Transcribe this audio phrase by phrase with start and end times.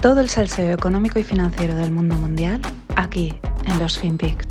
[0.00, 2.60] Todo el salseo económico y financiero del mundo mundial
[2.94, 3.34] aquí
[3.66, 4.46] en los FinPix.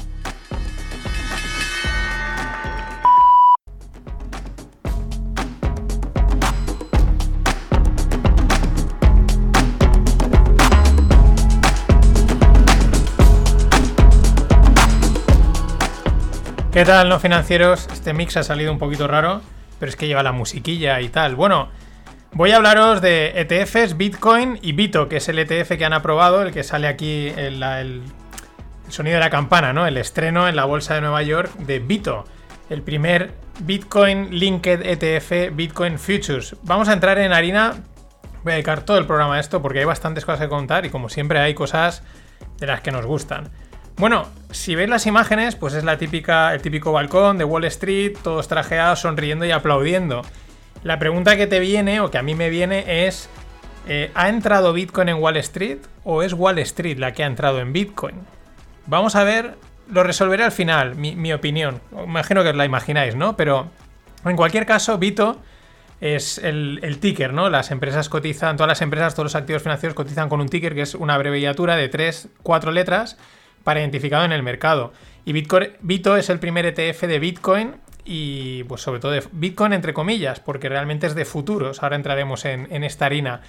[16.73, 17.87] ¿Qué tal, no financieros?
[17.93, 19.41] Este mix ha salido un poquito raro,
[19.79, 21.35] pero es que lleva la musiquilla y tal.
[21.35, 21.69] Bueno,
[22.33, 26.41] voy a hablaros de ETFs, Bitcoin y Bito, que es el ETF que han aprobado,
[26.41, 28.03] el que sale aquí el,
[28.89, 29.87] sonido de la campana, ¿no?
[29.87, 32.25] El estreno en la bolsa de Nueva York de Bito,
[32.69, 36.55] el primer Bitcoin Linked ETF Bitcoin Futures.
[36.63, 37.75] Vamos a entrar en harina.
[38.43, 40.89] Voy a dedicar todo el programa a esto porque hay bastantes cosas que contar y
[40.89, 42.03] como siempre hay cosas
[42.59, 43.49] de las que nos gustan.
[43.97, 48.15] Bueno, si veis las imágenes, pues es la típica, el típico balcón de Wall Street,
[48.23, 50.21] todos trajeados, sonriendo y aplaudiendo.
[50.87, 53.27] La pregunta que te viene, o que a mí me viene, es:
[53.89, 57.59] eh, ¿ha entrado Bitcoin en Wall Street o es Wall Street la que ha entrado
[57.59, 58.15] en Bitcoin?
[58.85, 59.55] Vamos a ver,
[59.91, 61.81] lo resolveré al final, mi, opinión.
[61.91, 63.35] Imagino que os la imagináis, ¿no?
[63.35, 63.67] Pero
[64.23, 65.41] en cualquier caso, Bito
[65.99, 67.49] es el, ticker, ¿no?
[67.49, 70.83] Las empresas cotizan, todas las empresas, todos los activos financieros cotizan con un ticker que
[70.83, 73.17] es una abreviatura de 3, 4 letras
[73.65, 74.93] para identificado en el mercado.
[75.25, 77.75] Y Bitcoin, Bito es el primer ETF de Bitcoin
[78.07, 81.83] y pues sobre todo de Bitcoin entre comillas, porque realmente es de futuros.
[81.83, 83.41] Ahora entraremos en, esta harina.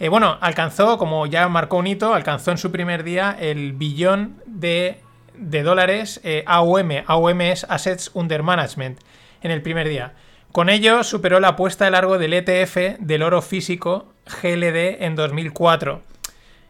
[0.00, 4.42] Eh, bueno, alcanzó, como ya marcó un hito, alcanzó en su primer día el billón
[4.46, 5.00] de,
[5.36, 7.04] dólares eh, AUM.
[7.06, 8.98] AUM es Assets Under Management
[9.42, 10.14] en el primer día.
[10.50, 16.02] Con ello superó la apuesta de largo del ETF del oro físico GLD en 2004.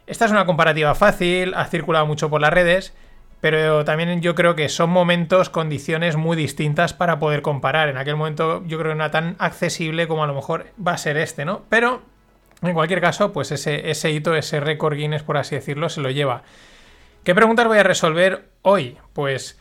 [0.06, 2.92] Esta es una comparativa fácil, ha circulado mucho por las redes,
[3.40, 7.88] pero también yo creo que son momentos, condiciones muy distintas para poder comparar.
[7.88, 10.92] En aquel momento yo creo que no era tan accesible como a lo mejor va
[10.92, 11.62] a ser este, ¿no?
[11.68, 12.02] Pero
[12.62, 16.42] en cualquier caso, pues ese, hito, ese récord Guinness, por así decirlo, se lo lleva.
[17.24, 18.98] ¿Qué preguntas voy a resolver hoy?
[19.14, 19.58] Pues,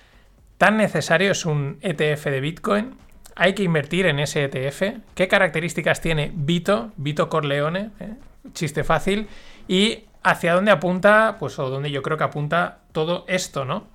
[0.57, 2.97] ¿tan necesario es un ETF de Bitcoin?
[3.35, 4.99] ¿Hay que invertir en ese ETF?
[5.15, 7.91] ¿Qué características tiene Bito, Bito Corleone?
[8.01, 8.15] ¿eh?
[8.53, 9.27] Chiste fácil.
[9.69, 13.87] Y hacia dónde apunta, pues o dónde yo creo que apunta todo esto, ¿no?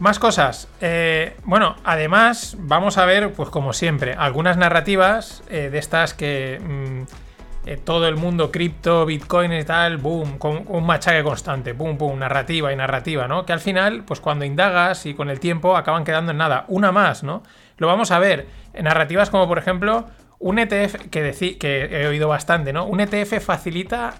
[0.00, 0.66] Más cosas.
[0.80, 6.58] Eh, bueno, además vamos a ver, pues como siempre, algunas narrativas eh, de estas que
[6.58, 11.98] mm, eh, todo el mundo cripto, bitcoin y tal, boom, con un machaque constante, boom,
[11.98, 13.44] boom, narrativa y narrativa, ¿no?
[13.44, 16.64] Que al final, pues cuando indagas y con el tiempo acaban quedando en nada.
[16.68, 17.42] Una más, ¿no?
[17.76, 20.06] Lo vamos a ver narrativas como por ejemplo
[20.38, 22.86] un ETF que, que he oído bastante, ¿no?
[22.86, 24.14] Un ETF facilita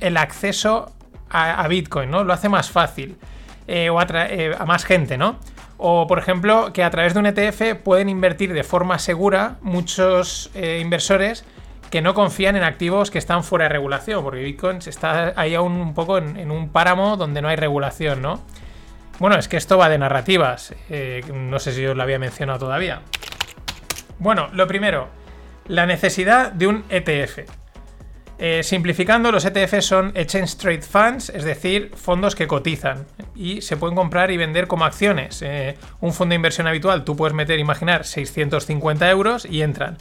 [0.00, 0.92] el acceso
[1.30, 2.24] a, Bitcoin, ¿no?
[2.24, 3.16] Lo hace más fácil.
[3.66, 5.38] Eh, o eh, a, más gente, ¿no?
[5.78, 10.50] O, por ejemplo, que a través de un ETF pueden invertir de forma segura muchos
[10.54, 11.44] eh, inversores
[11.90, 15.72] que no confían en activos que están fuera de regulación, porque Bitcoin está ahí aún
[15.72, 18.40] un poco en, un páramo donde no hay regulación, ¿no?
[19.18, 20.74] Bueno, es que esto va de narrativas,
[21.32, 23.02] no sé si os lo había mencionado todavía.
[24.18, 25.08] Bueno, lo primero,
[25.66, 27.59] la necesidad de un ETF.
[28.42, 33.76] Eh, simplificando, los ETFs son Exchange Trade Funds, es decir, fondos que cotizan y se
[33.76, 35.42] pueden comprar y vender como acciones.
[35.42, 39.98] Eh, un fondo de inversión habitual, tú puedes meter, imaginar, 650 euros y entran.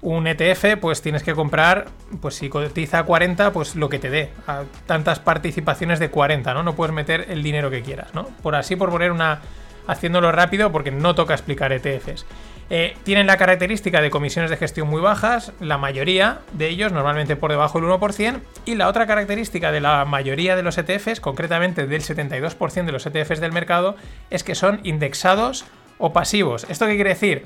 [0.00, 1.84] Un ETF, pues tienes que comprar,
[2.22, 6.62] pues si cotiza 40, pues lo que te dé, a tantas participaciones de 40, ¿no?
[6.62, 8.24] No puedes meter el dinero que quieras, ¿no?
[8.42, 9.42] Por así, por poner una,
[9.86, 12.26] haciéndolo rápido, porque no toca explicar ETFs.
[12.70, 17.36] Eh, tienen la característica de comisiones de gestión muy bajas, la mayoría de ellos normalmente
[17.36, 21.86] por debajo del 1%, y la otra característica de la mayoría de los ETFs, concretamente
[21.86, 23.96] del 72% de los ETFs del mercado,
[24.30, 25.66] es que son indexados
[25.98, 26.64] o pasivos.
[26.70, 27.44] ¿Esto qué quiere decir?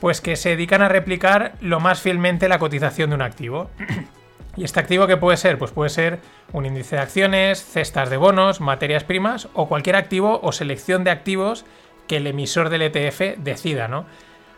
[0.00, 3.70] Pues que se dedican a replicar lo más fielmente la cotización de un activo.
[4.56, 5.58] ¿Y este activo qué puede ser?
[5.58, 6.20] Pues puede ser
[6.52, 11.10] un índice de acciones, cestas de bonos, materias primas o cualquier activo o selección de
[11.10, 11.64] activos
[12.06, 14.06] que el emisor del ETF decida, ¿no?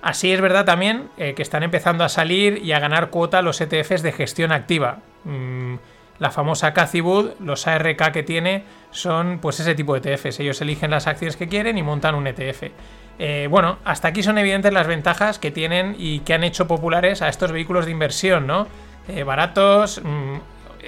[0.02, 3.60] Así es verdad también eh, que están empezando a salir y a ganar cuota los
[3.60, 4.98] ETFs de gestión activa.
[5.24, 5.76] Mm,
[6.18, 10.40] la famosa Cathy Wood, los ARK que tiene son pues ese tipo de ETFs.
[10.40, 12.70] Ellos eligen las acciones que quieren y montan un ETF.
[13.18, 17.22] Eh, bueno, hasta aquí son evidentes las ventajas que tienen y que han hecho populares
[17.22, 18.66] a estos vehículos de inversión, ¿no?
[19.08, 20.36] Eh, baratos, mm,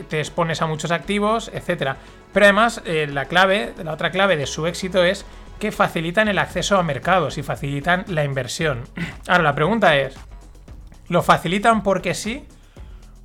[0.08, 1.94] te expones a muchos activos, etc.
[2.32, 5.24] Pero además, la clave, la otra clave de su éxito es
[5.58, 8.84] que facilitan el acceso a mercados y facilitan la inversión.
[9.28, 10.14] Ahora, la pregunta es,
[11.08, 12.46] ¿lo facilitan porque sí?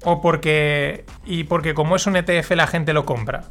[0.04, 1.06] ¿O porque...
[1.25, 3.44] y porque como es un ETF la gente lo compra?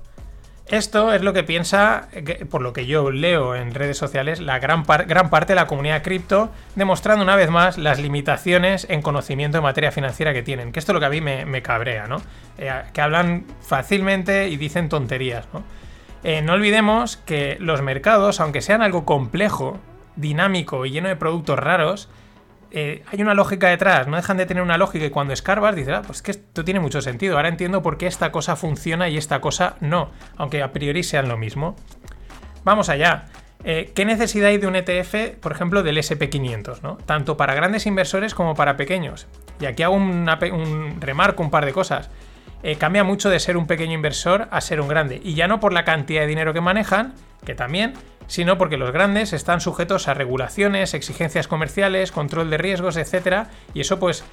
[0.73, 2.09] Esto es lo que piensa,
[2.49, 6.03] por lo que yo leo en redes sociales, la gran, gran parte de la comunidad
[6.03, 10.73] cripto, demostrando una vez más las limitaciones en conocimiento de materia financiera que tienen.
[10.73, 12.23] Que esto es lo que a mí me, cabrea, ¿no?
[12.57, 15.63] Eh, que hablan fácilmente y dicen tonterías, ¿no?
[16.25, 19.79] Eh, no olvidemos que los mercados, aunque sean algo complejo,
[20.17, 22.09] dinámico y lleno de productos raros,
[22.73, 25.95] eh, hay una lógica detrás, no dejan de tener una lógica y cuando escarbas dices,
[25.95, 29.17] ah, pues que esto tiene mucho sentido, ahora entiendo por qué esta cosa funciona y
[29.17, 31.77] esta cosa no, aunque a priori sean lo mismo.
[32.65, 33.27] Vamos allá.
[33.65, 36.81] Eh, ¿Qué necesidad hay de un ETF, por ejemplo, del SP500?
[36.83, 36.97] ¿no?
[36.97, 39.27] Tanto para grandes inversores como para pequeños.
[39.61, 42.11] Y aquí hago un remarco, un par de cosas.
[42.63, 45.21] Eh, cambia mucho de ser un pequeño inversor a ser un grande.
[45.23, 47.15] Y ya no por la cantidad de dinero que manejan,
[47.45, 47.95] que también,
[48.27, 53.49] sino porque los grandes están sujetos a regulaciones, exigencias comerciales, control de riesgos, etc.
[53.75, 54.25] Y eso pues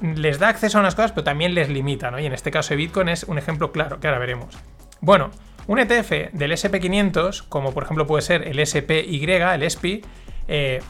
[0.00, 2.18] les da acceso a unas cosas, pero también les limita, ¿no?
[2.20, 4.56] Y en este caso de Bitcoin es un ejemplo claro, que ahora veremos.
[5.00, 5.30] Bueno,
[5.66, 10.04] un ETF del SP500, como por ejemplo puede ser el SPY, el SPY,
[10.46, 10.80] eh,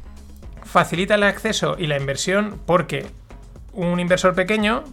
[0.64, 3.06] facilita el acceso y la inversión porque
[3.72, 4.84] un inversor pequeño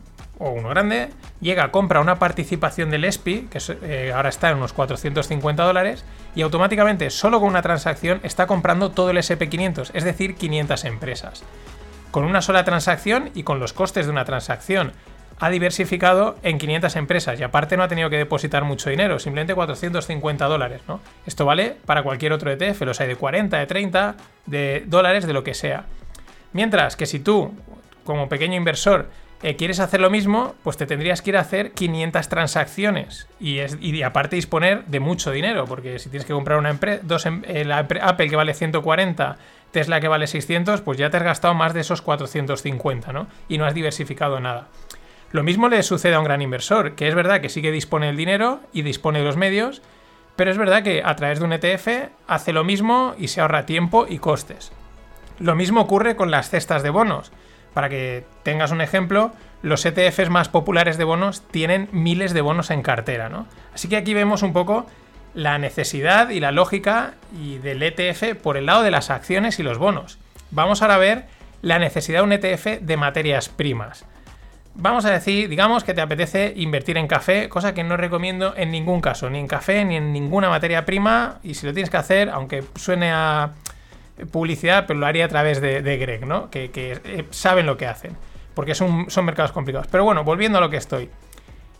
[0.41, 1.09] o uno grande,
[1.39, 6.03] llega, compra una participación del ESPI, que eh, ahora está en unos 450 dólares,
[6.35, 11.43] y automáticamente, solo con una transacción, está comprando todo el SP500, es decir, 500 empresas.
[12.09, 14.93] Con una sola transacción y con los costes de una transacción,
[15.39, 19.53] ha diversificado en 500 empresas y aparte no ha tenido que depositar mucho dinero, simplemente
[19.53, 20.81] 450 dólares.
[20.88, 21.01] ¿no?
[21.25, 24.15] Esto vale para cualquier otro ETF, los hay de 40, de 30,
[24.47, 25.85] de dólares, de lo que sea.
[26.53, 27.53] Mientras que si tú,
[28.03, 29.07] como pequeño inversor,
[29.43, 34.01] eh, quieres hacer lo mismo, pues te tendrías que ir a hacer 500 transacciones y,
[34.03, 37.67] aparte disponer de mucho dinero, porque si tienes que comprar una empresa, dos em, eh,
[38.01, 39.38] Apple que vale 140,
[39.71, 43.27] Tesla que vale 600, pues ya te has gastado más de esos 450, ¿no?
[43.49, 44.67] Y no has diversificado nada.
[45.31, 48.07] Lo mismo le sucede a un gran inversor, que es verdad que sí que dispone
[48.07, 49.81] del dinero y dispone de los medios,
[50.35, 53.65] pero es verdad que a través de un ETF hace lo mismo y se ahorra
[53.65, 54.71] tiempo y costes.
[55.39, 57.31] Lo mismo ocurre con las cestas de bonos.
[57.73, 59.31] Para que tengas un ejemplo,
[59.62, 63.47] los ETFs más populares de bonos tienen miles de bonos en cartera, ¿no?
[63.73, 64.85] Así que aquí vemos un poco
[65.33, 69.63] la necesidad y la lógica y del ETF por el lado de las acciones y
[69.63, 70.18] los bonos.
[70.51, 71.25] Vamos ahora a ver
[71.62, 74.06] la necesidad de un ETF de materias primas.
[74.74, 78.71] Vamos a decir, digamos que te apetece invertir en café, cosa que no recomiendo en
[78.71, 81.97] ningún caso, ni en café ni en ninguna materia prima, y si lo tienes que
[81.97, 83.51] hacer, aunque suene a
[84.31, 86.50] publicidad, pero lo haría a través de, Greg, ¿no?
[86.50, 88.18] Que, eh, saben lo que hacen,
[88.53, 89.88] porque son, son mercados complicados.
[89.88, 91.09] Pero bueno, volviendo a lo que estoy.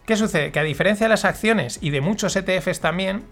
[0.06, 0.52] ¿Qué sucede?
[0.52, 3.24] Que a diferencia de las acciones y de muchos ETFs también,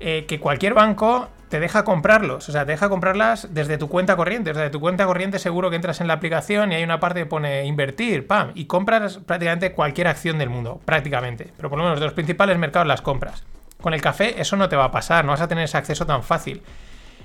[0.00, 4.16] eh, que cualquier banco te deja comprarlos, o sea, te deja comprarlas desde tu cuenta
[4.16, 4.52] corriente.
[4.52, 7.00] O sea, de tu cuenta corriente seguro que entras en la aplicación y hay una
[7.00, 11.52] parte que pone invertir, pam, y compras prácticamente cualquier acción del mundo, prácticamente.
[11.56, 13.44] Pero por lo menos de los principales mercados las compras.
[13.80, 16.06] Con el café eso no te va a pasar, no vas a tener ese acceso
[16.06, 16.62] tan fácil.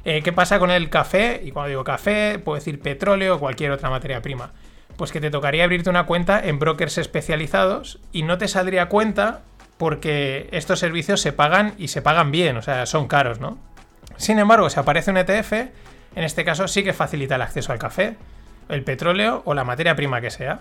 [0.05, 1.41] Eh, ¿Qué pasa con el café?
[1.43, 4.51] Y cuando digo café, puedo decir petróleo o cualquier otra materia prima.
[4.97, 9.41] Pues que te tocaría abrirte una cuenta en brokers especializados y no te saldría cuenta
[9.77, 13.57] porque estos servicios se pagan y se pagan bien, o sea, son caros, ¿no?
[14.15, 17.79] Sin embargo, si aparece un ETF, en este caso sí que facilita el acceso al
[17.79, 18.15] café,
[18.69, 20.59] el petróleo o la materia prima que sea.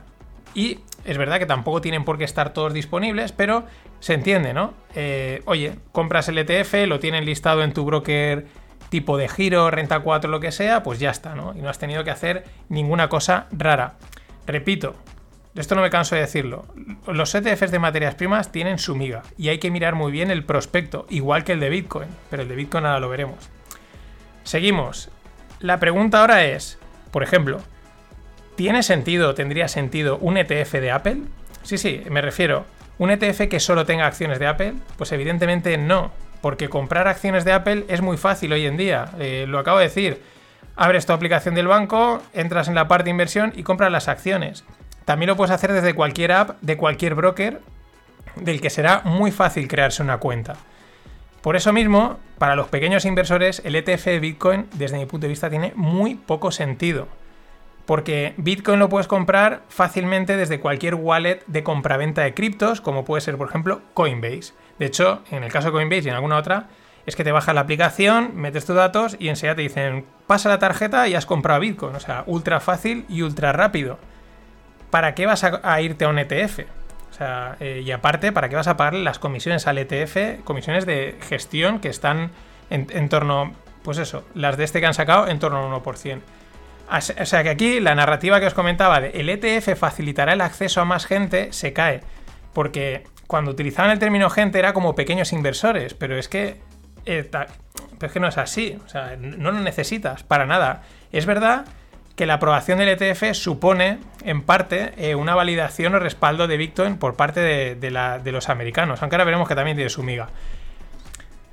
[0.54, 3.66] Y es verdad que tampoco tienen por qué estar todos disponibles, pero
[4.00, 4.72] se entiende, ¿no?
[4.94, 8.46] Eh, oye, compras el ETF, lo tienen listado en tu broker
[8.94, 11.52] tipo de giro, renta 4, lo que sea, pues ya está, ¿no?
[11.56, 13.94] Y no has tenido que hacer ninguna cosa rara.
[14.46, 14.94] Repito,
[15.56, 16.66] esto no me canso de decirlo,
[17.08, 20.44] los ETFs de materias primas tienen su miga y hay que mirar muy bien el
[20.44, 23.50] prospecto, igual que el de Bitcoin, pero el de Bitcoin ahora lo veremos.
[24.44, 25.10] Seguimos.
[25.58, 26.78] La pregunta ahora es,
[27.10, 27.62] por ejemplo,
[28.54, 31.22] ¿tiene sentido, tendría sentido un ETF de Apple?
[31.64, 32.64] Sí, sí, me refiero,
[32.98, 34.74] ¿un ETF que solo tenga acciones de Apple?
[34.96, 36.12] Pues evidentemente no,
[36.44, 39.08] porque comprar acciones de Apple es muy fácil hoy en día.
[39.18, 40.20] Eh, lo acabo de decir.
[40.76, 44.62] Abres tu aplicación del banco, entras en la parte de inversión y compras las acciones.
[45.06, 47.62] También lo puedes hacer desde cualquier app de cualquier broker
[48.36, 50.56] del que será muy fácil crearse una cuenta.
[51.40, 55.30] Por eso mismo, para los pequeños inversores, el ETF de Bitcoin, desde mi punto de
[55.30, 57.08] vista, tiene muy poco sentido.
[57.86, 63.20] Porque Bitcoin lo puedes comprar fácilmente desde cualquier wallet de compraventa de criptos, como puede
[63.20, 64.54] ser, por ejemplo, Coinbase.
[64.78, 66.68] De hecho, en el caso de Coinbase y en alguna otra,
[67.06, 70.58] es que te bajas la aplicación, metes tus datos y enseguida te dicen, pasa la
[70.58, 71.94] tarjeta y has comprado Bitcoin.
[71.94, 73.98] O sea, ultra fácil y ultra rápido.
[74.90, 76.60] ¿Para qué vas a, irte a un ETF?
[77.10, 80.42] O sea, eh, y aparte, ¿para qué vas a pagar las comisiones al ETF?
[80.44, 82.30] Comisiones de gestión que están
[82.70, 86.20] en, torno, pues eso, las de este que han sacado en torno al 1%.
[86.90, 90.80] O sea que aquí la narrativa que os comentaba de el ETF facilitará el acceso
[90.80, 92.02] a más gente se cae.
[92.52, 96.60] Porque cuando utilizaban el término gente era como pequeños inversores, pero es que,
[97.06, 97.28] eh,
[98.00, 100.82] es que no es así, o sea, no lo necesitas para nada.
[101.10, 101.64] Es verdad
[102.16, 106.96] que la aprobación del ETF supone, en parte, eh, una validación o respaldo de Bitcoin
[106.96, 110.28] por parte de, los americanos, aunque ahora veremos que también tiene su miga.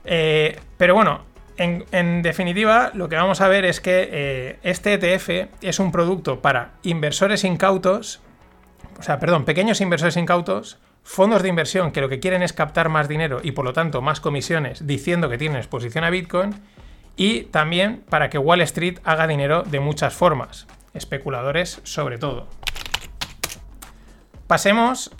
[0.05, 1.21] Eh, pero bueno,
[1.61, 6.41] en, definitiva, lo que vamos a ver es que eh, este ETF es un producto
[6.41, 8.19] para inversores incautos,
[8.99, 12.89] o sea, perdón, pequeños inversores incautos, fondos de inversión que lo que quieren es captar
[12.89, 16.55] más dinero y por lo tanto más comisiones diciendo que tienen exposición a Bitcoin
[17.15, 22.47] y también para que Wall Street haga dinero de muchas formas, especuladores sobre todo.
[24.47, 25.11] Pasemos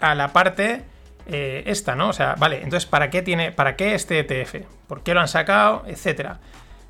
[0.00, 0.84] a la parte
[1.28, 2.08] eh, esta, ¿no?
[2.08, 4.66] O sea, vale, entonces ¿para qué tiene, para qué este ETF?
[4.86, 5.84] ¿Por qué lo han sacado?
[5.86, 6.38] Etcétera.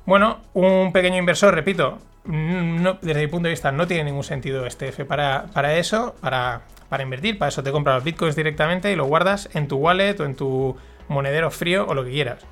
[0.05, 4.87] Bueno, un pequeño inversor, repito, desde mi punto de vista no tiene ningún sentido este
[4.87, 8.95] ETF para, para eso, para, para invertir, para eso te compras los bitcoins directamente y
[8.95, 10.77] lo guardas en tu wallet o en tu
[11.07, 12.45] monedero frío o lo que quieras.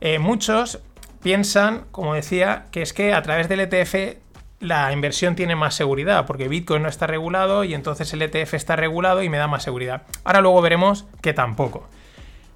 [0.00, 0.80] Eh, muchos
[1.22, 4.16] piensan, como decía, que es que a través del ETF
[4.60, 8.76] la inversión tiene más seguridad, porque Bitcoin no está regulado y entonces el ETF está
[8.76, 10.02] regulado y me da más seguridad.
[10.24, 11.88] Ahora luego veremos que tampoco.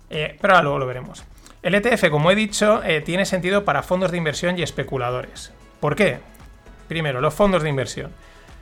[0.08, 1.24] Eh, pero ahora luego lo veremos.
[1.62, 5.52] El ETF, como he dicho, eh, tiene sentido para fondos de inversión y especuladores.
[5.78, 6.20] ¿Por qué?
[6.88, 8.10] Primero, los fondos de inversión.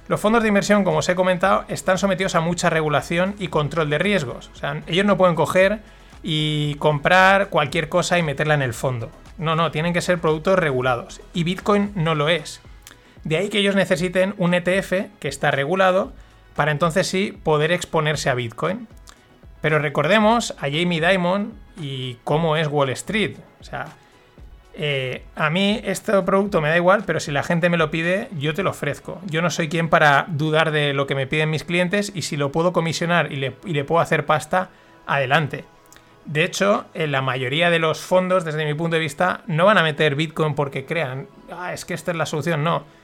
[0.09, 3.91] Los fondos de inversión, como os he comentado, están sometidos a mucha regulación y control
[3.91, 4.51] de riesgos.
[4.53, 5.81] O sea, ellos no pueden coger
[6.23, 9.11] y comprar cualquier cosa y meterla en el fondo.
[9.37, 11.21] No, no, tienen que ser productos regulados.
[11.35, 12.61] Y Bitcoin no lo es.
[13.29, 16.15] De ahí que ellos necesiten un ETF que está regulado
[16.57, 18.89] para entonces sí poder exponerse a Bitcoin.
[19.61, 23.37] Pero recordemos a Jamie Dimon y cómo es Wall Street.
[23.61, 23.89] O sea,
[24.73, 28.31] eh, a mí este producto me da igual, pero si la gente me lo pide,
[28.39, 29.21] yo te lo ofrezco.
[29.27, 32.39] Yo no soy quien para dudar de lo que me piden mis clientes y si
[32.39, 34.71] lo puedo comisionar y le, y le puedo hacer pasta,
[35.07, 35.67] adelante.
[36.25, 39.77] De hecho, en la mayoría de los fondos, desde mi punto de vista, no van
[39.77, 42.97] a meter Bitcoin porque crean, ah, es que esta es la solución, no.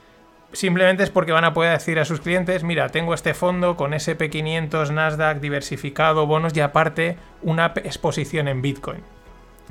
[0.54, 3.92] Simplemente es porque van a poder decir a sus clientes, mira, tengo este fondo con
[3.92, 9.02] SP500, Nasdaq, diversificado, bonos y aparte una exposición en Bitcoin.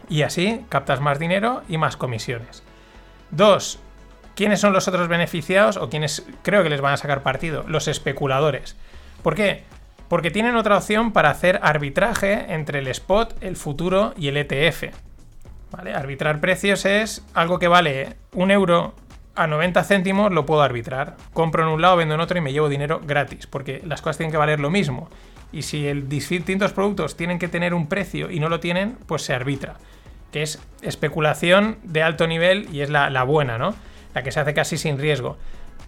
[0.10, 2.62] Y así captas más dinero y más comisiones.
[3.32, 3.80] Dos,
[4.36, 7.64] ¿quiénes son los otros beneficiados o quienes creo que les van a sacar partido?
[7.68, 8.76] Los especuladores.
[9.24, 9.64] ¿Por qué?
[10.14, 14.84] porque tienen otra opción para hacer arbitraje entre el spot, el futuro y el ETF.
[15.96, 18.94] Arbitrar precios es algo que vale un euro
[19.36, 21.16] a 90 céntimos, lo puedo arbitrar.
[21.34, 24.18] Compro en un lado, vendo en otro y me llevo dinero gratis, porque las cosas
[24.18, 25.10] tienen que valer lo mismo.
[25.52, 29.24] Y si el distintos productos tienen que tener un precio y no lo tienen, pues
[29.24, 29.76] se arbitra.
[30.32, 33.76] Que es especulación de alto nivel y es la, la buena, ¿no?
[34.14, 35.38] La que se hace casi sin riesgo.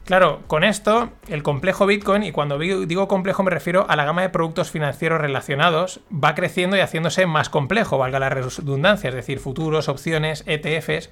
[0.05, 4.21] Claro, con esto, el complejo Bitcoin, y cuando digo complejo me refiero a la gama
[4.21, 9.39] de productos financieros relacionados, va creciendo y haciéndose más complejo, valga la redundancia, es decir,
[9.39, 11.09] futuros, opciones, ETFs.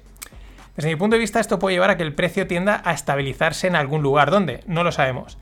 [0.76, 3.68] Desde mi punto de vista, esto puede llevar a que el precio tienda a estabilizarse
[3.68, 4.30] en algún lugar.
[4.30, 4.60] ¿Dónde?
[4.66, 5.38] No lo sabemos.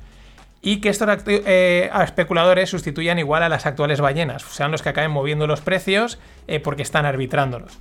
[0.61, 5.11] Y que estos eh, especuladores sustituyan igual a las actuales ballenas, sean los que acaben
[5.11, 7.79] moviendo los precios eh, porque están arbitrándolos.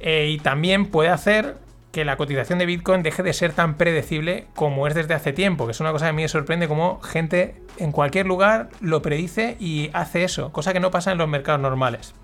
[0.00, 1.56] Eh, y también puede hacer
[1.92, 5.64] que la cotización de Bitcoin deje de ser tan predecible como es desde hace tiempo,
[5.64, 9.00] que es una cosa que a mí me sorprende como gente en cualquier lugar lo
[9.00, 12.14] predice y hace eso, cosa que no pasa en los mercados normales.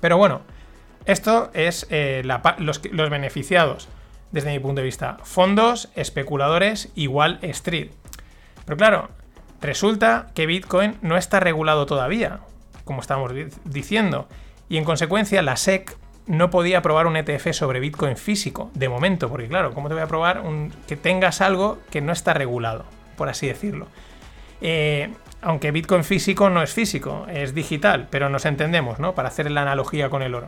[0.00, 0.40] Pero bueno,
[1.04, 3.88] esto es los beneficiados
[4.32, 5.18] desde mi punto de vista.
[5.24, 7.90] Fondos, especuladores, igual Street.
[8.64, 9.08] Pero claro,
[9.60, 12.40] resulta que Bitcoin no está regulado todavía,
[12.84, 13.32] como estamos
[13.64, 14.28] diciendo,
[14.68, 15.96] y en consecuencia la SEC
[16.26, 20.02] no podía aprobar un ETF sobre Bitcoin físico, de momento, porque claro, ¿cómo te voy
[20.02, 22.84] a aprobar un, que tengas algo que no está regulado,
[23.16, 23.88] por así decirlo?
[24.60, 29.14] Eh, aunque Bitcoin físico no es físico, es digital, pero nos entendemos, ¿no?
[29.14, 30.46] Para hacer la analogía con el oro.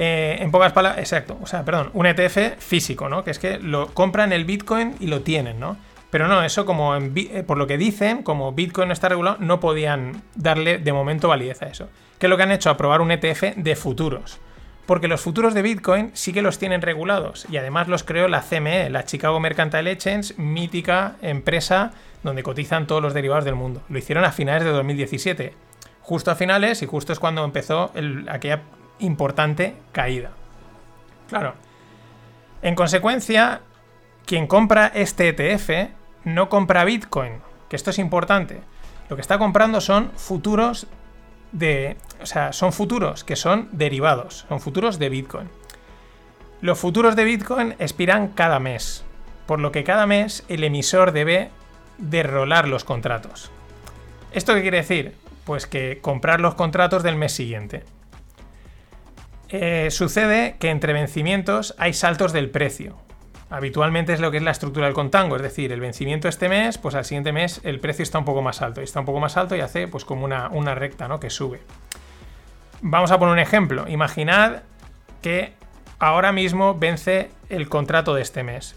[0.00, 3.24] Eh, en pocas palabras, exacto, o sea, perdón, un ETF físico, ¿no?
[3.24, 5.76] Que es que lo compran el Bitcoin y lo tienen, ¿no?
[6.10, 9.58] Pero no, eso como eh, por lo que dicen, como Bitcoin no está regulado, no
[9.58, 11.88] podían darle de momento validez a eso.
[12.20, 12.70] ¿Qué es lo que han hecho?
[12.70, 14.38] Aprobar un ETF de futuros.
[14.86, 17.46] Porque los futuros de Bitcoin sí que los tienen regulados.
[17.50, 21.90] Y además los creó la CME, la Chicago Mercantile Exchange, mítica empresa
[22.22, 23.82] donde cotizan todos los derivados del mundo.
[23.88, 25.54] Lo hicieron a finales de 2017.
[26.00, 27.92] Justo a finales y justo es cuando empezó
[28.28, 28.62] aquella
[28.98, 30.30] importante caída.
[31.28, 31.54] Claro.
[32.62, 33.60] En consecuencia,
[34.26, 35.90] quien compra este ETF
[36.24, 37.34] no compra Bitcoin,
[37.68, 38.60] que esto es importante.
[39.08, 40.86] Lo que está comprando son futuros
[41.52, 41.96] de...
[42.20, 45.48] O sea, son futuros que son derivados, son futuros de Bitcoin.
[46.60, 49.04] Los futuros de Bitcoin expiran cada mes,
[49.46, 51.50] por lo que cada mes el emisor debe
[51.98, 53.50] derrolar los contratos.
[54.32, 55.14] ¿Esto qué quiere decir?
[55.48, 57.82] pues que comprar los contratos del mes siguiente.
[59.50, 62.96] Eh, sucede que entre vencimientos hay saltos del precio.
[63.50, 66.76] Habitualmente es lo que es la estructura del contango, es decir, el vencimiento este mes,
[66.76, 69.20] pues al siguiente mes el precio está un poco más alto, y está un poco
[69.20, 71.18] más alto y hace pues como una, una recta, ¿no?
[71.18, 71.60] Que sube.
[72.82, 73.88] Vamos a poner un ejemplo.
[73.88, 74.62] Imaginad
[75.22, 75.54] que
[75.98, 78.76] ahora mismo vence el contrato de este mes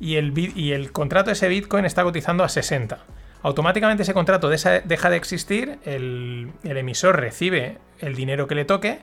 [0.00, 2.98] y el, y el contrato de ese Bitcoin está cotizando a 60.
[3.42, 4.80] Automáticamente ese contrato deja
[5.10, 9.00] de existir, el, el emisor recibe el dinero que le toque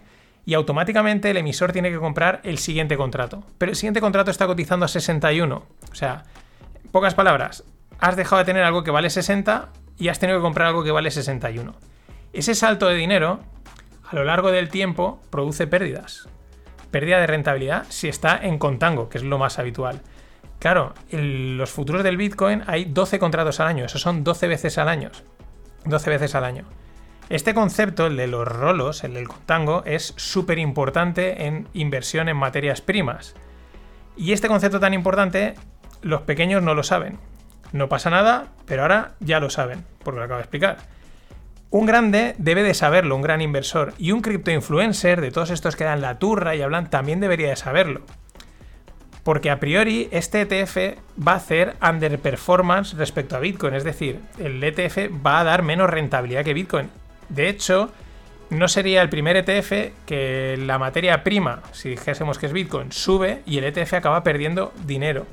[0.50, 3.44] y automáticamente el emisor tiene que comprar el siguiente contrato.
[3.60, 5.56] Pero el siguiente contrato está cotizando a 61.
[5.92, 6.24] O sea,
[6.92, 7.64] pocas palabras,
[8.00, 10.90] has dejado de tener algo que vale 60 y has tenido que comprar algo que
[10.90, 11.76] vale 61.
[12.34, 13.42] Ese salto de dinero,
[14.10, 16.28] a lo largo del tiempo, produce pérdidas.
[16.90, 20.02] Pérdida de rentabilidad si está en contango, que es lo más habitual.
[20.58, 24.80] Claro, en los futuros del Bitcoin hay 12 contratos al año, eso son 12 veces
[24.80, 25.12] al año.
[25.86, 26.66] 12 veces al año.
[27.30, 32.36] Este concepto, el de los rolos, el del contango, es súper importante en inversión en
[32.36, 33.36] materias primas.
[34.18, 35.54] Y este concepto tan importante,
[36.02, 37.20] los pequeños no lo saben.
[37.72, 40.78] No pasa nada, pero ahora ya lo saben, porque lo acabo de explicar.
[41.70, 45.84] Un grande debe de saberlo, un gran inversor, y un criptoinfluencer de todos estos que
[45.84, 48.02] dan la turra y hablan también debería de saberlo.
[49.24, 54.64] Porque a priori este ETF va a hacer underperformance respecto a Bitcoin, es decir, el
[54.64, 56.90] ETF va a dar menos rentabilidad que Bitcoin.
[57.30, 57.92] De hecho,
[58.50, 63.44] no sería el primer ETF que la materia prima, si dijésemos que es Bitcoin, sube
[63.46, 65.26] y el ETF acaba perdiendo dinero.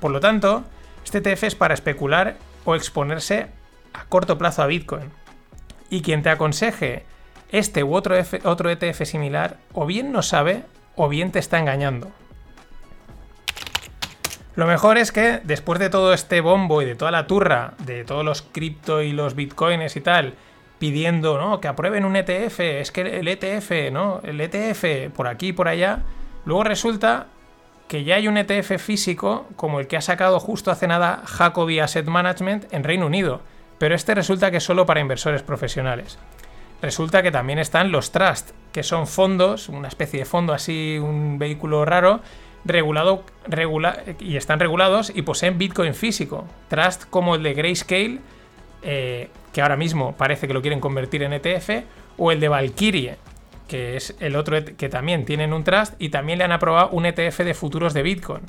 [0.00, 0.64] Por lo tanto,
[1.04, 3.48] este ETF es para especular o exponerse
[3.92, 5.10] a corto plazo a Bitcoin.
[5.90, 7.04] Y quien te aconseje
[7.50, 10.64] este u otro, otro ETF similar, o bien no sabe
[10.96, 12.10] o bien te está engañando.
[14.54, 18.04] Lo mejor es que después de todo este bombo y de toda la turra de
[18.04, 20.34] todos los cripto y los bitcoins y tal,
[20.82, 21.60] pidiendo ¿no?
[21.60, 24.20] que aprueben un ETF, es que el ETF, ¿no?
[24.24, 26.00] El ETF por aquí y por allá.
[26.44, 27.28] Luego resulta
[27.86, 31.78] que ya hay un ETF físico como el que ha sacado justo hace nada Jacobi
[31.78, 33.42] Asset Management en Reino Unido,
[33.78, 36.18] pero este resulta que es solo para inversores profesionales.
[36.82, 41.38] Resulta que también están los trust, que son fondos, una especie de fondo así, un
[41.38, 42.22] vehículo raro,
[42.64, 43.22] regulado
[44.18, 46.44] y están regulados y poseen Bitcoin físico.
[46.66, 48.18] Trust como el de Grayscale,
[48.82, 51.84] eh, que ahora mismo parece que lo quieren convertir en ETF,
[52.16, 53.16] o el de Valkyrie,
[53.68, 57.06] que es el otro que también tienen un trust y también le han aprobado un
[57.06, 58.42] ETF de futuros de Bitcoin,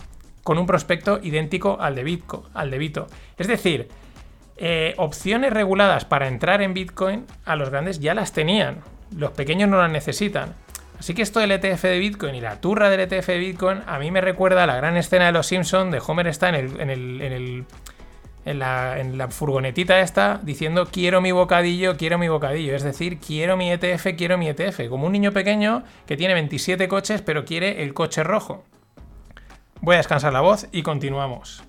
[0.43, 2.73] con un prospecto idéntico al de Bitcoin, al.
[3.37, 3.87] Es decir,
[4.57, 8.79] eh, opciones reguladas para entrar en Bitcoin a los grandes ya las tenían,
[9.15, 10.55] los pequeños no las necesitan.
[10.99, 13.99] Así que esto del ETF de Bitcoin y la turra del ETF de Bitcoin a
[13.99, 17.65] mí me recuerda a la gran escena de Los Simpsons de Homer está en el
[18.45, 22.75] la, furgonetita esta diciendo quiero mi bocadillo, quiero mi bocadillo.
[22.75, 24.89] Es decir, quiero mi ETF, quiero mi ETF.
[24.89, 28.63] Como un niño pequeño que tiene 27 coches pero quiere el coche rojo.
[29.81, 31.63] Voy a descansar la voz y continuamos.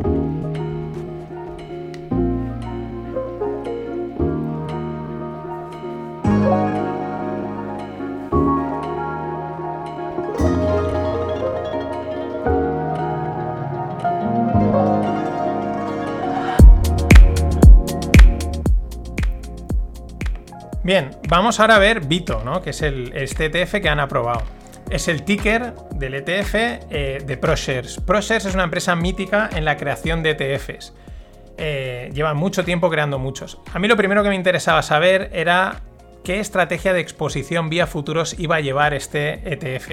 [20.85, 22.61] Bien, vamos ahora a ver Bito, ¿no?
[22.61, 24.43] que es el, este ETF que han aprobado.
[24.91, 28.01] Es el ticker del ETF eh, de ProShares.
[28.01, 30.93] ProShares es una empresa mítica en la creación de ETFs.
[31.57, 33.59] Eh, llevan mucho tiempo creando muchos.
[33.73, 35.81] A mí lo primero que me interesaba saber era
[36.23, 39.89] qué estrategia de exposición vía futuros iba a llevar este ETF.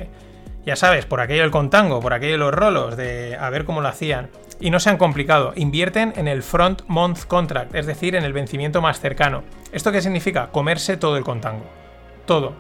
[0.65, 3.87] Ya sabes, por aquello el contango, por aquello los rolos, de a ver cómo lo
[3.87, 5.53] hacían y no se han complicado.
[5.55, 9.43] Invierten en el front month contract, es decir, en el vencimiento más cercano.
[9.71, 10.47] ¿Esto qué significa?
[10.51, 11.65] Comerse todo el contango.
[12.25, 12.53] Todo.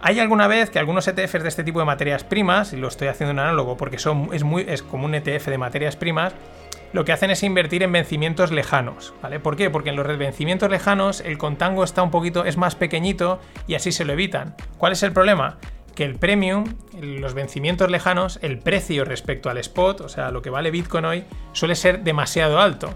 [0.00, 3.08] Hay alguna vez que algunos ETFs de este tipo de materias primas, y lo estoy
[3.08, 6.34] haciendo en análogo porque son, es, muy, es como un ETF de materias primas,
[6.92, 9.40] lo que hacen es invertir en vencimientos lejanos, ¿vale?
[9.40, 9.70] ¿Por qué?
[9.70, 13.92] Porque en los vencimientos lejanos el contango está un poquito, es más pequeñito y así
[13.92, 14.54] se lo evitan.
[14.76, 15.56] ¿Cuál es el problema?
[15.94, 16.64] Que el premium,
[17.00, 21.24] los vencimientos lejanos, el precio respecto al spot, o sea, lo que vale Bitcoin hoy,
[21.52, 22.94] suele ser demasiado alto.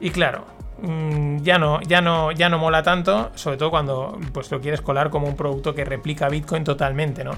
[0.00, 0.46] Y claro,
[0.82, 4.80] mm, ya no, ya no, ya no mola tanto, sobre todo cuando pues, lo quieres
[4.80, 7.32] colar como un producto que replica Bitcoin totalmente, ¿no?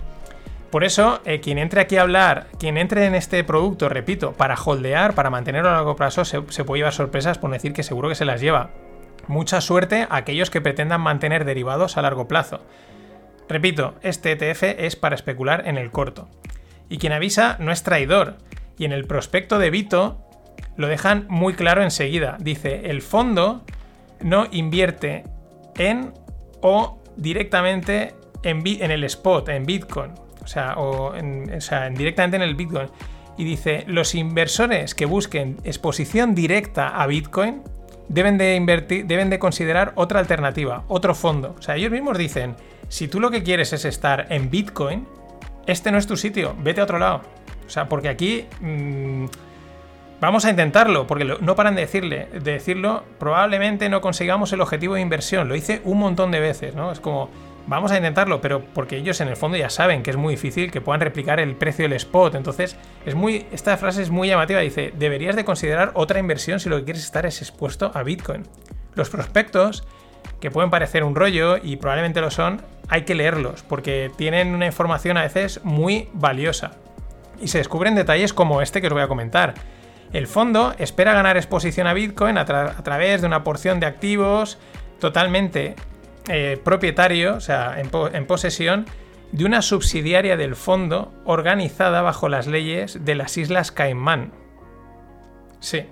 [0.70, 4.54] Por eso, eh, quien entre aquí a hablar, quien entre en este producto, repito, para
[4.54, 8.08] holdear, para mantenerlo a largo plazo, se, se puede llevar sorpresas por decir que seguro
[8.08, 8.70] que se las lleva.
[9.28, 12.60] Mucha suerte a aquellos que pretendan mantener derivados a largo plazo.
[13.52, 16.30] Repito, este ETF es para especular en el corto.
[16.88, 18.38] Y quien avisa no es traidor.
[18.78, 20.22] Y en el prospecto de Vito
[20.76, 22.38] lo dejan muy claro enseguida.
[22.40, 23.62] Dice, el fondo
[24.22, 25.24] no invierte
[25.76, 26.14] en
[26.62, 30.12] o directamente en, en el spot, en Bitcoin.
[30.42, 30.74] O sea,
[31.14, 32.88] en, o sea, directamente en el Bitcoin.
[33.36, 37.62] Y dice, los inversores que busquen exposición directa a Bitcoin
[38.08, 41.54] deben de, invertir, deben de considerar otra alternativa, otro fondo.
[41.58, 42.56] O sea, ellos mismos dicen,
[42.92, 45.08] si tú lo que quieres es estar en Bitcoin,
[45.66, 47.22] este no es tu sitio, vete a otro lado.
[47.66, 48.44] O sea, porque aquí...
[48.60, 49.26] Mmm,
[50.20, 54.94] Vamos a intentarlo, porque no paran de, decirle, de decirlo, probablemente no consigamos el objetivo
[54.94, 55.48] de inversión.
[55.48, 56.92] Lo hice un montón de veces, ¿no?
[56.92, 57.28] Es como,
[57.66, 60.70] vamos a intentarlo, pero porque ellos en el fondo ya saben que es muy difícil
[60.70, 62.36] que puedan replicar el precio del spot.
[62.36, 64.60] Entonces, es muy, esta frase es muy llamativa.
[64.60, 68.44] Dice, deberías de considerar otra inversión si lo que quieres estar es expuesto a Bitcoin.
[68.94, 69.82] Los prospectos,
[70.38, 74.66] que pueden parecer un rollo y probablemente lo son, hay que leerlos, porque tienen una
[74.66, 76.72] información a veces muy valiosa.
[77.40, 79.54] Y se descubren detalles como este que os voy a comentar
[80.12, 84.58] el fondo espera ganar exposición a Bitcoin a, través de una porción de activos
[84.98, 85.74] totalmente
[86.28, 88.86] eh, propietario, o sea, en, posesión
[89.32, 94.32] de una subsidiaria del fondo organizada bajo las leyes de las Islas Caimán.
[95.60, 95.86] Sí.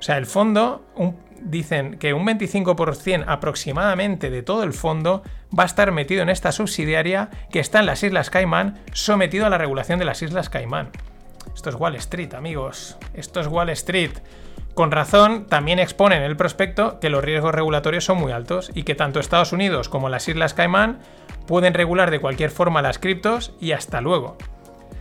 [0.00, 0.84] O sea, el fondo,
[1.44, 5.22] dicen que un 25% aproximadamente de todo el fondo
[5.56, 9.50] va a estar metido en esta subsidiaria que está en las Islas Caimán, sometido a
[9.50, 10.90] la regulación de las Islas Caimán.
[11.54, 12.96] Esto es Wall Street, amigos.
[13.14, 14.12] Esto es Wall Street.
[14.74, 18.84] Con razón, también exponen en el prospecto que los riesgos regulatorios son muy altos y
[18.84, 21.00] que tanto Estados Unidos como las Islas Caimán
[21.46, 24.38] pueden regular de cualquier forma las criptos y hasta luego.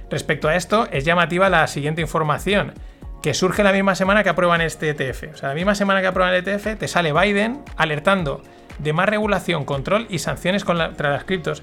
[0.10, 2.74] Respecto a esto, es llamativa la siguiente información,
[3.22, 5.34] que surge la misma semana que aprueban este ETF.
[5.34, 8.42] O sea, la misma semana que aprueban el ETF, te sale Biden alertando
[8.80, 11.62] de más regulación, control y sanciones contra las criptos.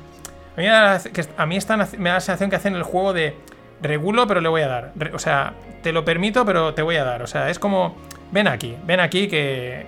[0.56, 0.60] A
[1.46, 1.58] mí,
[1.98, 3.36] me da la sensación que hacen el juego de
[3.82, 4.92] regulo, pero le voy a dar.
[5.12, 7.22] O sea, te lo permito, pero te voy a dar.
[7.22, 7.96] O sea, es como,
[8.32, 9.86] ven aquí, ven aquí que...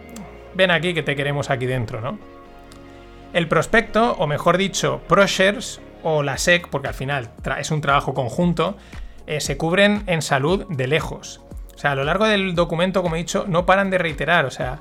[0.52, 2.18] Ven aquí que te queremos aquí dentro, ¿no?
[3.32, 8.14] El prospecto, o mejor dicho, ProShares o la SEC, porque al final es un trabajo
[8.14, 8.76] conjunto,
[9.28, 11.40] eh, se cubren en salud de lejos.
[11.80, 14.44] O sea, a lo largo del documento, como he dicho, no paran de reiterar.
[14.44, 14.80] O sea,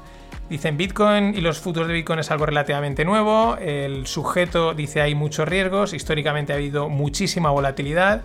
[0.50, 3.56] dicen Bitcoin y los futuros de Bitcoin es algo relativamente nuevo.
[3.58, 5.94] El sujeto dice hay muchos riesgos.
[5.94, 8.24] Históricamente ha habido muchísima volatilidad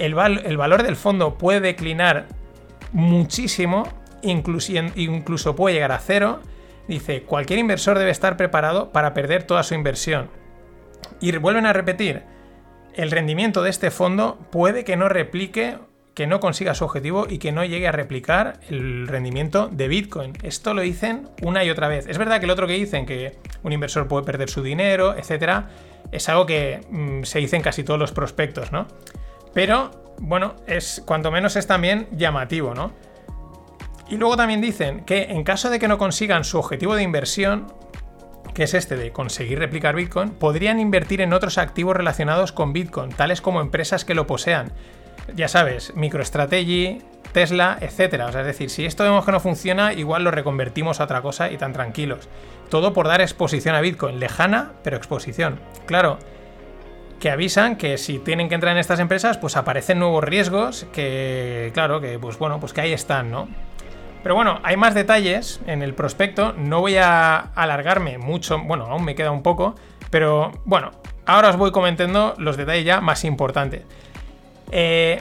[0.00, 2.26] el, valor del fondo puede declinar
[2.92, 3.86] muchísimo,
[4.22, 6.40] incluso puede llegar a cero.
[6.88, 10.30] Dice, cualquier inversor debe estar preparado para perder toda su inversión.
[11.20, 12.22] Y vuelven a repetir,
[12.94, 15.78] el rendimiento de este fondo puede que no replique,
[16.14, 20.32] que no consiga su objetivo y que no llegue a replicar el rendimiento de Bitcoin.
[20.42, 22.06] Esto lo dicen una y otra vez.
[22.06, 25.68] Es verdad que el otro que dicen que un inversor puede perder su dinero, etcétera,
[26.12, 28.86] es algo que mm, se dice en casi todos los prospectos, ¿no?
[29.54, 32.92] Pero, bueno, es cuanto menos es también llamativo, ¿no?
[34.08, 37.72] Y luego también dicen que en caso de que no consigan su objetivo de inversión,
[38.54, 43.10] que es este de conseguir replicar Bitcoin, podrían invertir en otros activos relacionados con Bitcoin,
[43.10, 44.72] tales como empresas que lo posean.
[45.34, 48.22] Ya sabes, MicroStrategy, Tesla, etc.
[48.26, 51.22] O sea, es decir, si esto vemos que no funciona, igual lo reconvertimos a otra
[51.22, 52.28] cosa y tan tranquilos.
[52.68, 55.60] Todo por dar exposición a Bitcoin, lejana, pero exposición.
[55.86, 56.18] Claro,
[57.20, 61.70] que avisan que si tienen que entrar en estas empresas, pues aparecen nuevos riesgos que,
[61.74, 63.48] claro, que pues bueno, pues que ahí están, ¿no?
[64.22, 69.04] Pero bueno, hay más detalles en el prospecto, no voy a alargarme mucho, bueno, aún
[69.04, 69.74] me queda un poco,
[70.10, 70.90] pero bueno,
[71.26, 73.82] ahora os voy comentando los detalles ya más importantes.
[74.70, 75.20] Eh,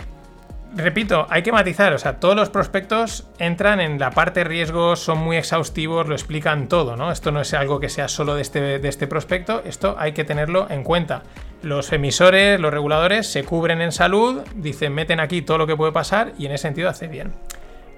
[0.76, 5.18] repito, hay que matizar, o sea, todos los prospectos entran en la parte riesgos, son
[5.20, 7.12] muy exhaustivos, lo explican todo, ¿no?
[7.12, 10.24] Esto no es algo que sea solo de este, de este prospecto, esto hay que
[10.24, 11.24] tenerlo en cuenta.
[11.62, 15.92] Los emisores, los reguladores se cubren en salud, dicen, meten aquí todo lo que puede
[15.92, 17.34] pasar y en ese sentido hace bien.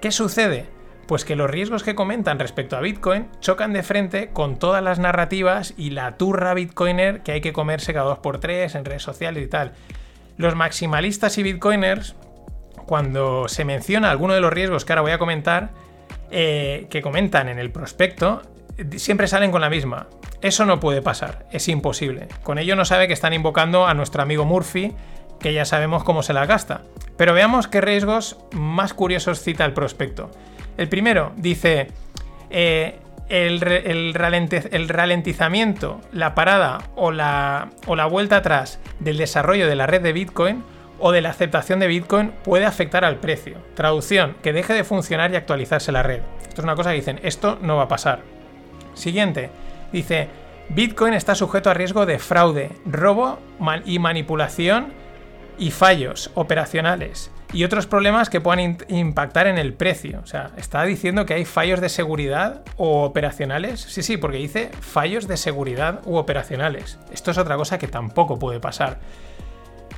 [0.00, 0.66] ¿Qué sucede?
[1.06, 4.98] Pues que los riesgos que comentan respecto a Bitcoin chocan de frente con todas las
[4.98, 9.02] narrativas y la turra bitcoiner que hay que comerse cada dos por tres en redes
[9.02, 9.72] sociales y tal.
[10.36, 12.16] Los maximalistas y bitcoiners
[12.86, 15.70] cuando se menciona alguno de los riesgos que ahora voy a comentar,
[16.30, 18.42] eh, que comentan en el prospecto,
[18.96, 20.08] siempre salen con la misma.
[20.40, 22.28] Eso no puede pasar, es imposible.
[22.42, 24.92] Con ello no sabe que están invocando a nuestro amigo Murphy,
[25.38, 26.82] que ya sabemos cómo se la gasta.
[27.16, 30.30] Pero veamos qué riesgos más curiosos cita el prospecto.
[30.76, 31.88] El primero dice,
[32.50, 34.14] eh, el,
[34.88, 40.12] ralentizamiento, la parada o la, o la vuelta atrás del desarrollo de la red de
[40.12, 40.64] Bitcoin
[40.98, 43.56] o de la aceptación de Bitcoin puede afectar al precio.
[43.74, 46.20] Traducción, que deje de funcionar y actualizarse la red.
[46.42, 48.20] Esto es una cosa que dicen, esto no va a pasar.
[48.94, 49.50] Siguiente,
[49.92, 50.28] dice,
[50.68, 53.38] Bitcoin está sujeto a riesgo de fraude, robo
[53.84, 54.92] y manipulación
[55.58, 57.30] y fallos operacionales.
[57.52, 60.20] Y otros problemas que puedan impactar en el precio.
[60.22, 63.80] O sea, está diciendo que hay fallos de seguridad o operacionales.
[63.80, 66.98] Sí, sí, porque dice fallos de seguridad u operacionales.
[67.12, 69.00] Esto es otra cosa que tampoco puede pasar.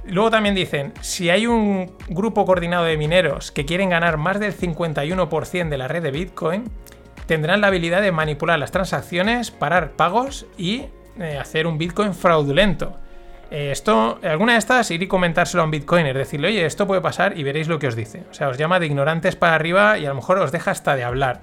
[0.07, 4.55] Luego también dicen, si hay un grupo coordinado de mineros que quieren ganar más del
[4.55, 6.65] 51% de la red de Bitcoin,
[7.27, 10.87] tendrán la habilidad de manipular las transacciones, parar pagos y
[11.19, 12.99] eh, hacer un Bitcoin fraudulento.
[13.55, 17.01] Eh, esto, alguna de estas, ir y comentárselo a un bitcoiner, decirle, oye, esto puede
[17.01, 18.25] pasar y veréis lo que os dice.
[18.29, 20.97] O sea, os llama de ignorantes para arriba y a lo mejor os deja hasta
[20.97, 21.43] de hablar.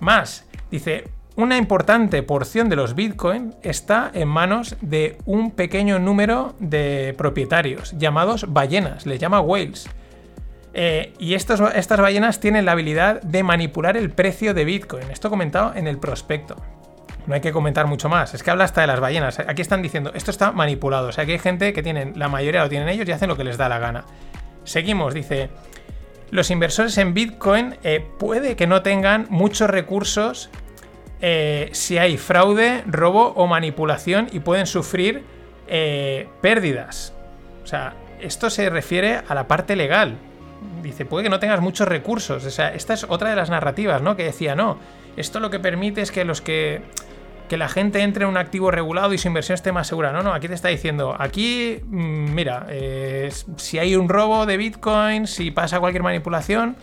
[0.00, 1.04] Más, dice,
[1.36, 7.92] una importante porción de los bitcoin está en manos de un pequeño número de propietarios
[7.98, 9.86] llamados ballenas, les llama whales.
[10.72, 11.60] Eh, y estas
[12.00, 15.10] ballenas tienen la habilidad de manipular el precio de bitcoin.
[15.10, 16.56] Esto comentado en el prospecto.
[17.26, 18.34] No hay que comentar mucho más.
[18.34, 19.38] Es que habla hasta de las ballenas.
[19.38, 21.08] Aquí están diciendo, esto está manipulado.
[21.08, 23.36] O sea, que hay gente que tienen, la mayoría lo tienen ellos y hacen lo
[23.36, 24.04] que les da la gana.
[24.64, 25.50] Seguimos, dice,
[26.30, 30.50] los inversores en Bitcoin eh, puede que no tengan muchos recursos
[31.20, 35.22] eh, si hay fraude, robo o manipulación y pueden sufrir
[35.68, 37.14] eh, pérdidas.
[37.62, 40.18] O sea, esto se refiere a la parte legal.
[40.82, 42.44] Dice, puede que no tengas muchos recursos.
[42.44, 44.16] O sea, esta es otra de las narrativas, ¿no?
[44.16, 44.78] Que decía, no,
[45.16, 46.82] esto lo que permite es que los que
[47.48, 50.12] que la gente entre en un activo regulado y su inversión esté más segura.
[50.12, 54.56] No, no, aquí te está diciendo, aquí, mm, mira, eh, si hay un robo de
[54.56, 56.76] Bitcoin, si pasa cualquier manipulación,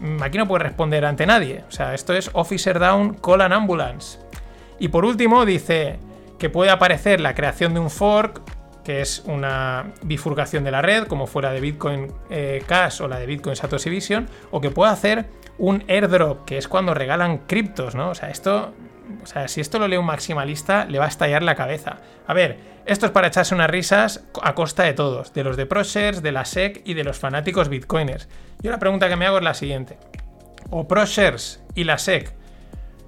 [0.00, 1.64] mm, aquí no puede responder ante nadie.
[1.68, 4.18] O sea, esto es Officer Down, Call an Ambulance.
[4.78, 5.98] Y por último, dice
[6.38, 8.42] que puede aparecer la creación de un fork,
[8.84, 13.18] que es una bifurcación de la red, como fuera de Bitcoin eh, Cash o la
[13.18, 15.26] de Bitcoin Satoshi Vision, o que puede hacer
[15.58, 18.10] un airdrop, que es cuando regalan criptos, ¿no?
[18.10, 18.72] O sea, esto
[19.22, 21.98] o sea, si esto lo lee un maximalista, le va a estallar la cabeza.
[22.26, 25.66] A ver, esto es para echarse unas risas a costa de todos, de los de
[25.66, 28.28] ProShares, de la SEC y de los fanáticos bitcoiners.
[28.60, 29.98] Yo la pregunta que me hago es la siguiente.
[30.70, 32.34] ¿O ProShares y la SEC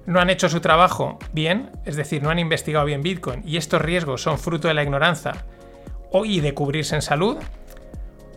[0.05, 1.71] no han hecho su trabajo bien?
[1.85, 5.45] Es decir, no han investigado bien Bitcoin y estos riesgos son fruto de la ignorancia
[6.11, 7.37] o y de cubrirse en salud?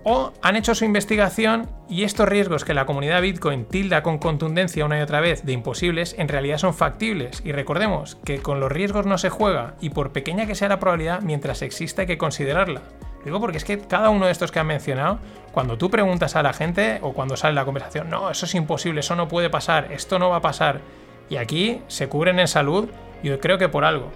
[0.05, 4.85] O han hecho su investigación y estos riesgos que la comunidad Bitcoin tilda con contundencia
[4.85, 7.43] una y otra vez de imposibles, en realidad son factibles.
[7.45, 10.79] Y recordemos que con los riesgos no se juega y por pequeña que sea la
[10.79, 12.83] probabilidad, mientras exista hay que considerarla.
[13.25, 15.19] Digo porque es que cada uno de estos que han mencionado,
[15.53, 19.01] cuando tú preguntas a la gente o cuando sale la conversación, no, eso es imposible,
[19.01, 20.83] eso no puede pasar, esto no va a pasar.
[21.31, 22.91] Y aquí se cubren en salud,
[23.23, 24.13] yo creo que por algo.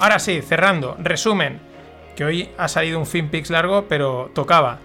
[0.00, 1.69] Ahora sí, cerrando, resumen
[2.24, 4.78] hoy ha salido un FinPix largo, pero tocaba.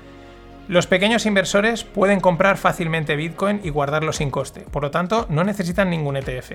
[0.67, 5.43] Los pequeños inversores pueden comprar fácilmente Bitcoin y guardarlo sin coste, por lo tanto no
[5.43, 6.53] necesitan ningún ETF.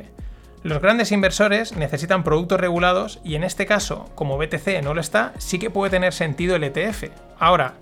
[0.62, 5.32] Los grandes inversores necesitan productos regulados y en este caso, como BTC no lo está,
[5.38, 7.04] sí que puede tener sentido el ETF.
[7.38, 7.74] Ahora,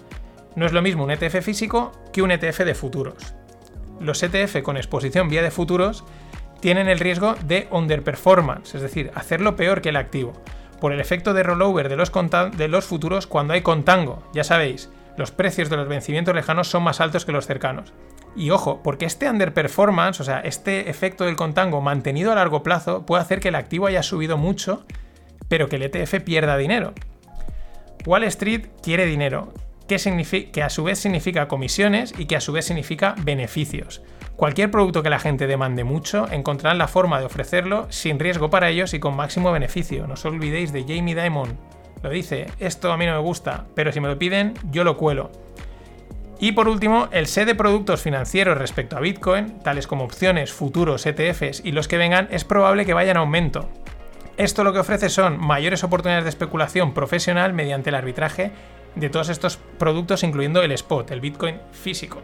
[0.54, 3.34] no es lo mismo un ETF físico que un ETF de futuros.
[3.98, 6.04] Los ETF con exposición vía de futuros
[6.60, 10.34] tienen el riesgo de underperformance, es decir, hacerlo peor que el activo
[10.80, 11.96] por el efecto de rollover de
[12.68, 14.22] los, futuros cuando hay contango.
[14.32, 17.92] Ya sabéis, los precios de los vencimientos lejanos son más altos que los cercanos.
[18.36, 23.04] Y ojo, porque este underperformance, o sea, este efecto del contango mantenido a largo plazo,
[23.04, 24.84] puede hacer que el activo haya subido mucho,
[25.48, 26.92] pero que el ETF pierda dinero.
[28.06, 29.52] Wall Street quiere dinero,
[29.88, 34.02] que a su vez significa comisiones y que a su vez significa beneficios.
[34.38, 38.68] Cualquier producto que la gente demande mucho, encontrarán la forma de ofrecerlo sin riesgo para
[38.68, 40.06] ellos y con máximo beneficio.
[40.06, 41.58] No os olvidéis de Jamie Dimon.
[42.04, 44.96] Lo dice, esto a mí no me gusta, pero si me lo piden, yo lo
[44.96, 45.32] cuelo.
[46.38, 51.04] Y por último, el set de productos financieros respecto a Bitcoin, tales como opciones, futuros,
[51.04, 53.68] ETFs y los que vengan, es probable que vayan a aumento.
[54.36, 58.52] Esto lo que ofrece son mayores oportunidades de especulación profesional mediante el arbitraje
[58.94, 62.22] de todos estos productos, incluyendo el spot, el Bitcoin físico.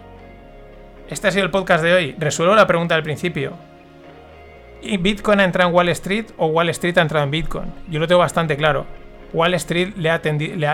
[1.08, 2.14] Este ha sido el podcast de hoy.
[2.18, 3.52] Resuelvo la pregunta del principio.
[4.80, 7.72] ¿Y ¿Bitcoin ha entrado en Wall Street o Wall Street ha entrado en Bitcoin?
[7.88, 8.86] Yo lo tengo bastante claro.
[9.34, 10.20] Wall Street le ha,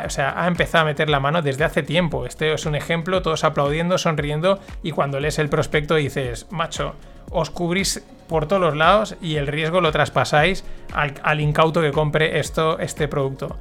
[0.07, 2.27] o sea, ha empezado a meter la mano desde hace tiempo.
[2.27, 6.95] Este es un ejemplo, todos aplaudiendo, sonriendo y cuando lees el prospecto dices, macho,
[7.31, 11.90] os cubrís por todos los lados y el riesgo lo traspasáis al, al incauto que
[11.90, 13.57] compre esto, este producto.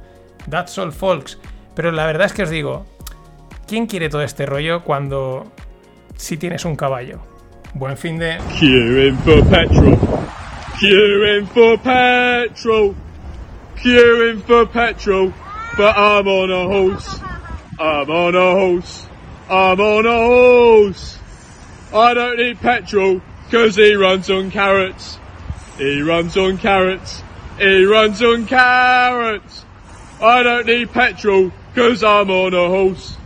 [0.48, 1.38] That's all, folks.
[1.74, 2.86] Pero la verdad es que os digo,
[3.66, 5.50] ¿quién quiere todo este rollo cuando
[6.20, 7.20] si tienes un caballo.
[7.74, 8.38] Buen fin de...
[8.58, 9.96] Queuing for petrol.
[10.78, 12.94] Queuing for petrol.
[13.76, 15.32] Queuing for petrol.
[15.76, 17.20] But I'm on a horse.
[17.78, 19.06] I'm on a horse.
[19.48, 21.18] I'm on a horse.
[21.94, 25.18] I don't need petrol because he runs on carrots.
[25.78, 27.22] He runs on carrots.
[27.58, 29.64] He runs on carrots.
[30.20, 33.16] I don't need petrol because I'm on a horse.